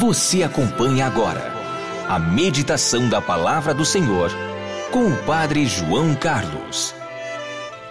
[0.00, 1.52] Você acompanha agora
[2.08, 4.30] a meditação da Palavra do Senhor
[4.90, 6.94] com o Padre João Carlos.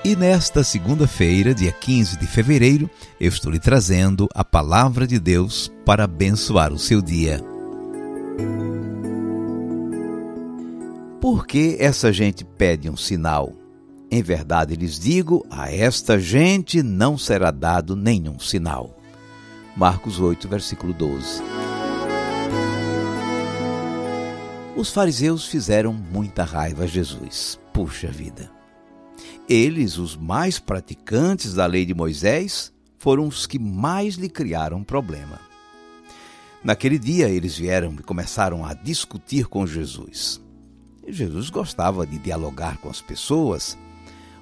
[0.03, 2.89] E nesta segunda-feira, dia 15 de fevereiro,
[3.21, 7.39] eu estou lhe trazendo a Palavra de Deus para abençoar o seu dia.
[11.21, 13.53] Por que essa gente pede um sinal?
[14.09, 18.97] Em verdade lhes digo, a esta gente não será dado nenhum sinal.
[19.77, 21.68] Marcos 8, versículo 12.
[24.79, 27.59] Os fariseus fizeram muita raiva a Jesus.
[27.73, 28.49] Puxa vida.
[29.45, 35.37] Eles, os mais praticantes da lei de Moisés, foram os que mais lhe criaram problema.
[36.63, 40.41] Naquele dia, eles vieram e começaram a discutir com Jesus.
[41.05, 43.77] Jesus gostava de dialogar com as pessoas.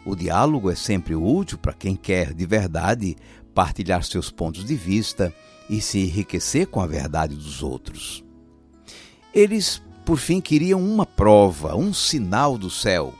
[0.06, 3.16] O diálogo é sempre útil para quem quer de verdade
[3.56, 5.34] partilhar seus pontos de vista
[5.68, 8.24] e se enriquecer com a verdade dos outros.
[9.34, 13.14] Eles por fim, queriam uma prova, um sinal do céu.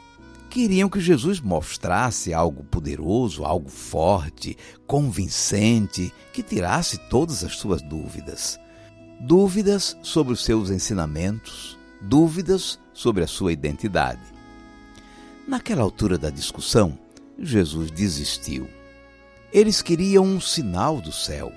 [0.50, 4.58] Queriam que Jesus mostrasse algo poderoso, algo forte,
[4.88, 8.58] convincente, que tirasse todas as suas dúvidas.
[9.20, 14.22] Dúvidas sobre os seus ensinamentos, dúvidas sobre a sua identidade.
[15.46, 16.98] Naquela altura da discussão,
[17.38, 18.66] Jesus desistiu.
[19.52, 21.52] Eles queriam um sinal do céu.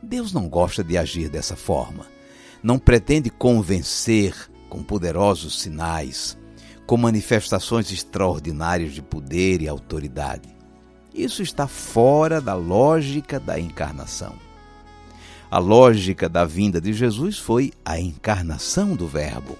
[0.00, 2.06] Deus não gosta de agir dessa forma.
[2.62, 6.38] Não pretende convencer com poderosos sinais,
[6.86, 10.48] com manifestações extraordinárias de poder e autoridade.
[11.12, 14.34] Isso está fora da lógica da encarnação.
[15.50, 19.58] A lógica da vinda de Jesus foi a encarnação do Verbo.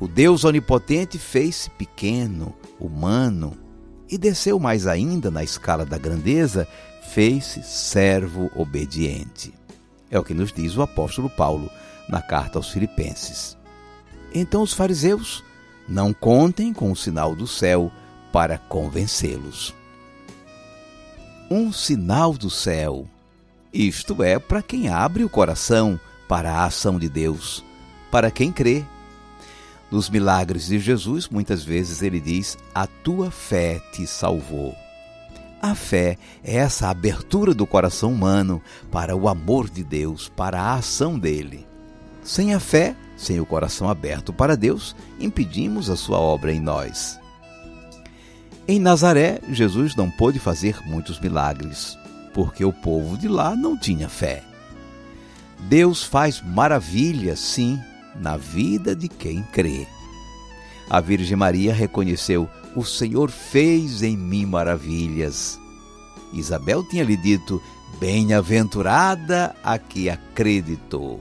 [0.00, 3.56] O Deus onipotente fez-se pequeno, humano,
[4.10, 6.66] e desceu mais ainda na escala da grandeza,
[7.12, 9.54] fez-se servo obediente.
[10.10, 11.70] É o que nos diz o apóstolo Paulo
[12.08, 13.56] na carta aos Filipenses.
[14.34, 15.44] Então os fariseus
[15.88, 17.92] não contem com o sinal do céu
[18.32, 19.72] para convencê-los.
[21.48, 23.06] Um sinal do céu.
[23.72, 27.64] Isto é para quem abre o coração para a ação de Deus,
[28.10, 28.84] para quem crê.
[29.90, 34.74] Nos milagres de Jesus, muitas vezes ele diz: A tua fé te salvou.
[35.62, 40.74] A fé é essa abertura do coração humano para o amor de Deus, para a
[40.74, 41.66] ação dele.
[42.24, 47.20] Sem a fé, sem o coração aberto para Deus, impedimos a sua obra em nós.
[48.66, 51.98] Em Nazaré, Jesus não pôde fazer muitos milagres,
[52.32, 54.42] porque o povo de lá não tinha fé.
[55.68, 57.78] Deus faz maravilhas, sim,
[58.16, 59.86] na vida de quem crê.
[60.88, 65.58] A Virgem Maria reconheceu: O Senhor fez em mim maravilhas.
[66.32, 67.62] Isabel tinha lhe dito:
[68.00, 71.20] Bem-aventurada a que acreditou.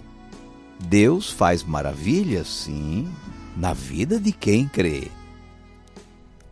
[0.87, 3.07] Deus faz maravilhas, sim,
[3.55, 5.09] na vida de quem crê.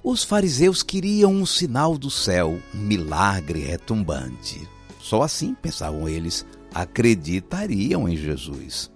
[0.04, 4.68] Os fariseus queriam um sinal do céu, um milagre retumbante.
[5.00, 8.90] Só assim, pensavam eles, acreditariam em Jesus.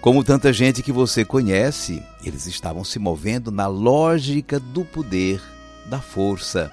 [0.00, 5.40] Como tanta gente que você conhece, eles estavam se movendo na lógica do poder,
[5.86, 6.70] da força.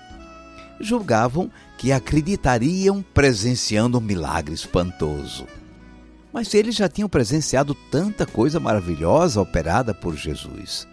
[0.82, 5.46] Julgavam que acreditariam presenciando um milagre espantoso.
[6.32, 10.88] Mas eles já tinham presenciado tanta coisa maravilhosa operada por Jesus.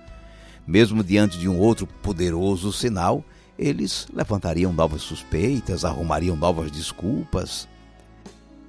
[0.66, 3.24] Mesmo diante de um outro poderoso sinal,
[3.58, 7.68] eles levantariam novas suspeitas, arrumariam novas desculpas.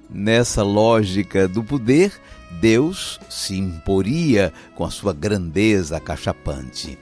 [0.08, 2.12] Nessa lógica do poder,
[2.60, 6.98] Deus se imporia com a sua grandeza acachapante.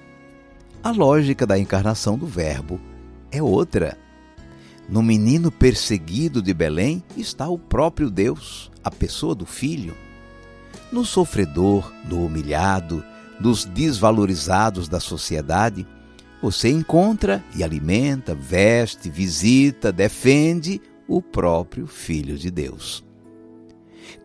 [0.83, 2.81] A lógica da encarnação do Verbo
[3.31, 3.97] é outra.
[4.89, 9.97] No menino perseguido de Belém está o próprio Deus, a pessoa do filho.
[10.93, 13.05] No sofredor, no humilhado,
[13.41, 15.85] nos desvalorizados da sociedade,
[16.41, 23.05] você encontra e alimenta, veste, visita, defende o próprio Filho de Deus.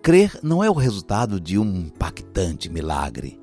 [0.03, 3.39] Crer não é o resultado de um impactante milagre.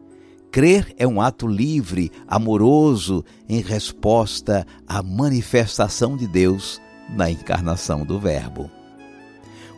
[0.52, 8.18] Crer é um ato livre, amoroso, em resposta à manifestação de Deus na encarnação do
[8.18, 8.70] Verbo.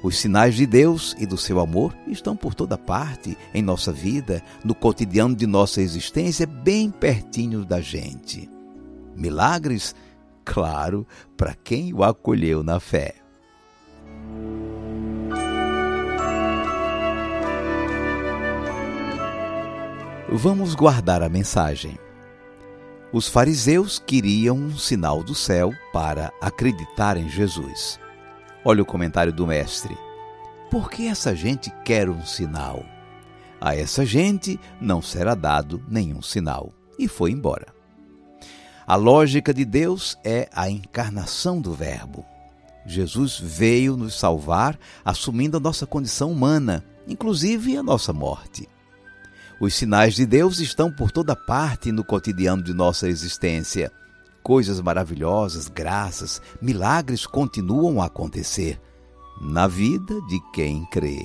[0.03, 4.43] Os sinais de Deus e do seu amor estão por toda parte em nossa vida,
[4.65, 8.49] no cotidiano de nossa existência, bem pertinho da gente.
[9.15, 9.95] Milagres?
[10.43, 11.07] Claro,
[11.37, 13.15] para quem o acolheu na fé.
[20.33, 21.99] Vamos guardar a mensagem.
[23.13, 27.99] Os fariseus queriam um sinal do céu para acreditar em Jesus.
[28.65, 29.99] Olha o comentário do mestre.
[30.71, 32.85] Por que essa gente quer um sinal?
[33.61, 36.73] A essa gente não será dado nenhum sinal.
[36.97, 37.75] E foi embora.
[38.87, 42.25] A lógica de Deus é a encarnação do Verbo.
[42.87, 48.69] Jesus veio nos salvar, assumindo a nossa condição humana, inclusive a nossa morte.
[49.61, 53.93] Os sinais de Deus estão por toda parte no cotidiano de nossa existência.
[54.43, 58.81] Coisas maravilhosas, graças, milagres continuam a acontecer
[59.39, 61.21] na vida de quem crê.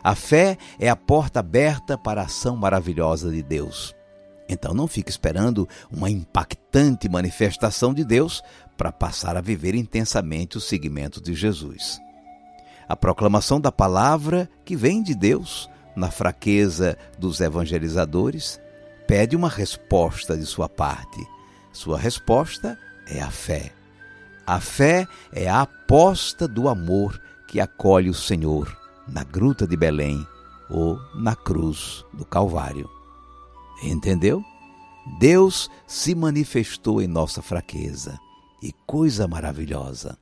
[0.00, 3.96] A fé é a porta aberta para a ação maravilhosa de Deus.
[4.48, 8.42] Então não fique esperando uma impactante manifestação de Deus
[8.76, 12.00] para passar a viver intensamente o seguimento de Jesus.
[12.88, 18.60] A proclamação da palavra que vem de Deus na fraqueza dos evangelizadores,
[19.06, 21.20] pede uma resposta de sua parte.
[21.72, 23.72] Sua resposta é a fé.
[24.46, 28.76] A fé é a aposta do amor que acolhe o Senhor
[29.06, 30.26] na gruta de Belém
[30.68, 32.88] ou na cruz do Calvário.
[33.82, 34.44] Entendeu?
[35.18, 38.18] Deus se manifestou em nossa fraqueza.
[38.62, 40.18] E coisa maravilhosa.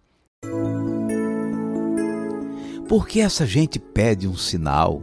[2.88, 5.03] Por que essa gente pede um sinal?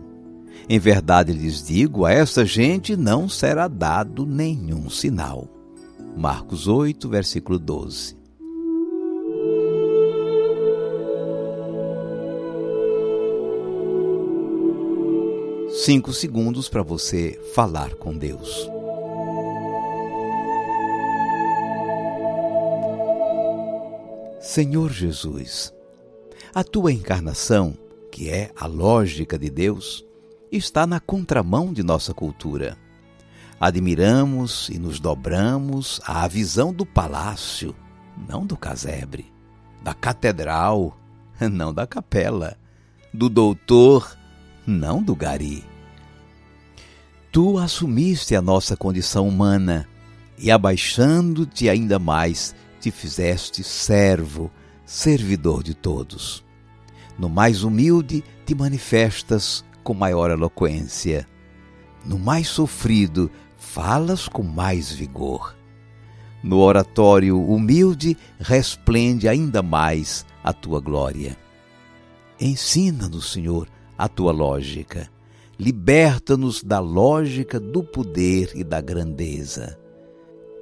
[0.68, 5.48] Em verdade lhes digo, a essa gente não será dado nenhum sinal.
[6.18, 8.16] Marcos 8, versículo 12.
[15.84, 18.70] Cinco segundos para você falar com Deus.
[24.40, 25.74] Senhor Jesus,
[26.54, 27.78] a tua encarnação,
[28.10, 30.06] que é a lógica de Deus,
[30.56, 32.78] está na contramão de nossa cultura.
[33.60, 37.76] Admiramos e nos dobramos à visão do palácio,
[38.28, 39.32] não do casebre,
[39.82, 40.98] da catedral,
[41.52, 42.58] não da capela,
[43.14, 44.18] do doutor,
[44.66, 45.64] não do gari.
[47.32, 49.88] Tu assumiste a nossa condição humana
[50.38, 54.52] e, abaixando-te ainda mais, te fizeste servo,
[54.86, 56.44] servidor de todos.
[57.18, 61.28] No mais humilde, te manifestas com maior eloquência.
[62.04, 65.56] No mais sofrido, falas com mais vigor.
[66.44, 71.38] No oratório humilde, resplende ainda mais a tua glória.
[72.40, 75.10] Ensina-nos, Senhor, a tua lógica.
[75.58, 79.80] Liberta-nos da lógica do poder e da grandeza.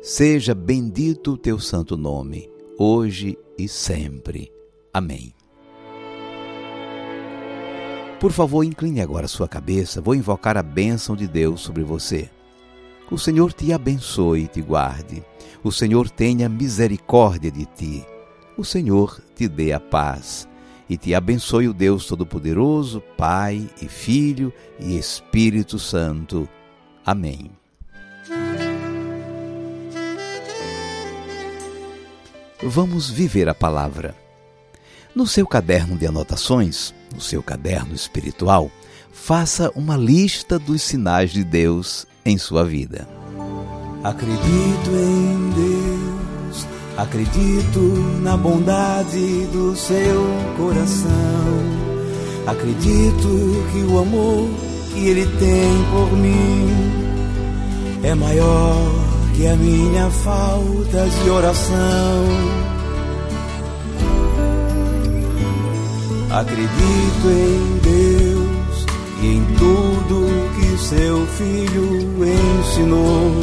[0.02, 4.52] Seja bendito o teu santo nome, hoje e sempre.
[4.94, 5.34] Amém.
[8.24, 10.00] Por favor, incline agora sua cabeça.
[10.00, 12.30] Vou invocar a bênção de Deus sobre você.
[13.12, 15.22] O Senhor te abençoe e te guarde.
[15.62, 18.06] O Senhor tenha misericórdia de ti.
[18.58, 20.48] O Senhor te dê a paz.
[20.90, 26.48] E te abençoe o Deus Todo-Poderoso, Pai e Filho e Espírito Santo.
[27.06, 27.52] Amém.
[32.64, 34.23] Vamos viver a palavra.
[35.16, 38.72] No seu caderno de anotações, no seu caderno espiritual,
[39.12, 43.08] faça uma lista dos sinais de Deus em sua vida.
[44.04, 46.68] Acredito em Deus,
[46.98, 47.80] acredito
[48.24, 50.24] na bondade do seu
[50.58, 51.12] coração.
[52.48, 54.50] Acredito que o amor
[54.92, 57.04] que ele tem por mim
[58.04, 58.92] é maior
[59.36, 62.63] que a minha falta de oração.
[66.34, 68.86] Acredito em Deus
[69.22, 70.26] e em tudo
[70.56, 73.36] que seu filho ensinou.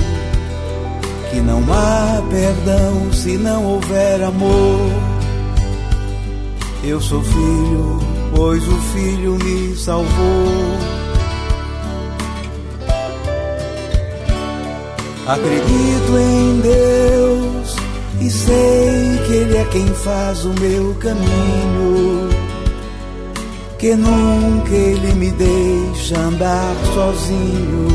[1.31, 4.91] Que não há perdão se não houver amor.
[6.83, 8.01] Eu sou filho,
[8.35, 10.77] pois o filho me salvou.
[15.29, 17.77] Acredito em Deus
[18.21, 22.30] e sei que Ele é quem faz o meu caminho
[23.81, 27.89] que nunca ele me deixa andar sozinho,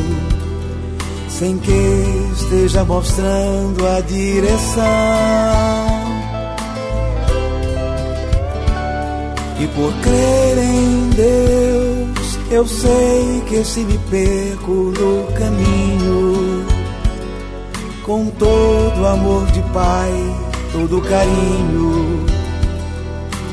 [1.28, 4.82] sem que esteja mostrando a direção.
[9.60, 16.66] E por crer em Deus, eu sei que se me perco no caminho,
[18.04, 20.12] com todo amor de Pai,
[20.72, 22.15] todo carinho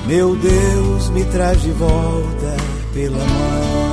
[0.05, 2.57] meu Deus me traz de volta
[2.93, 3.92] pela mão.